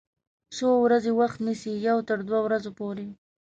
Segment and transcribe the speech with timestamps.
[0.57, 3.07] څو ورځې وخت نیسي؟ یوه تر دوه ورځو پوری